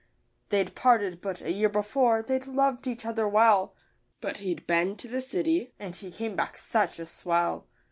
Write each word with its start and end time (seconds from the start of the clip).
They'd 0.49 0.73
parted 0.73 1.21
but 1.21 1.41
a 1.43 1.51
year 1.53 1.69
before; 1.69 2.23
they'd 2.23 2.47
loved 2.47 2.87
each 2.87 3.05
other 3.05 3.27
well, 3.27 3.75
But 4.19 4.37
he'd 4.37 4.65
been 4.65 4.95
to 4.95 5.07
the 5.07 5.21
city, 5.21 5.73
and 5.77 5.95
he 5.95 6.09
came 6.11 6.35
back 6.35 6.57
such 6.57 6.97
a 6.97 7.05
swell. 7.05 7.67